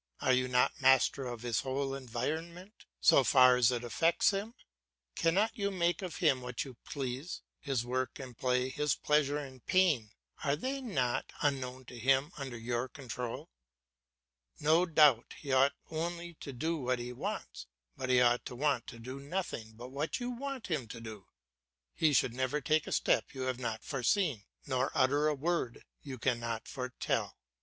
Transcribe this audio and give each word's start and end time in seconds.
Are 0.19 0.33
you 0.33 0.47
not 0.47 0.81
master 0.81 1.27
of 1.27 1.43
his 1.43 1.59
whole 1.59 1.93
environment 1.93 2.85
so 3.01 3.23
far 3.23 3.55
as 3.55 3.69
it 3.69 3.83
affects 3.83 4.31
him? 4.31 4.55
Cannot 5.15 5.55
you 5.55 5.69
make 5.69 6.01
of 6.01 6.15
him 6.15 6.41
what 6.41 6.65
you 6.65 6.77
please? 6.85 7.41
His 7.59 7.85
work 7.85 8.17
and 8.17 8.35
play, 8.35 8.69
his 8.69 8.95
pleasure 8.95 9.37
and 9.37 9.63
pain, 9.63 10.09
are 10.43 10.55
they 10.55 10.81
not, 10.81 11.31
unknown 11.43 11.85
to 11.85 11.99
him, 11.99 12.31
under 12.35 12.57
your 12.57 12.87
control? 12.87 13.51
No 14.59 14.87
doubt 14.87 15.35
he 15.37 15.51
ought 15.53 15.75
only 15.91 16.33
to 16.39 16.51
do 16.51 16.77
what 16.77 16.97
he 16.97 17.13
wants, 17.13 17.67
but 17.95 18.09
he 18.09 18.19
ought 18.19 18.43
to 18.47 18.55
want 18.55 18.87
to 18.87 18.97
do 18.97 19.19
nothing 19.19 19.73
but 19.73 19.89
what 19.91 20.19
you 20.19 20.31
want 20.31 20.65
him 20.65 20.87
to 20.87 20.99
do. 20.99 21.27
He 21.93 22.11
should 22.11 22.33
never 22.33 22.59
take 22.59 22.87
a 22.87 22.91
step 22.91 23.35
you 23.35 23.41
have 23.41 23.59
not 23.59 23.83
foreseen, 23.83 24.45
nor 24.65 24.91
utter 24.95 25.27
a 25.27 25.35
word 25.35 25.85
you 26.01 26.17
could 26.17 26.39
not 26.39 26.67
foretell. 26.67 27.37